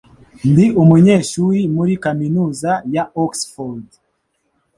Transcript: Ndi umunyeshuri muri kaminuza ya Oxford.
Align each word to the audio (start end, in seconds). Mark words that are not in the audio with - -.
Ndi 0.49 0.65
umunyeshuri 0.81 1.59
muri 1.75 1.93
kaminuza 2.03 2.71
ya 2.93 3.03
Oxford. 3.23 3.87